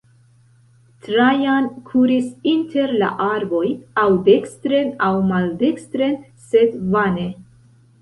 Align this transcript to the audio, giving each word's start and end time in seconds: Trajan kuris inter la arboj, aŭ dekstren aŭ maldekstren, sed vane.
Trajan 1.07 1.67
kuris 1.89 2.31
inter 2.53 2.95
la 3.03 3.11
arboj, 3.27 3.61
aŭ 4.07 4.09
dekstren 4.31 4.93
aŭ 5.11 5.15
maldekstren, 5.31 6.21
sed 6.51 6.79
vane. 6.99 7.33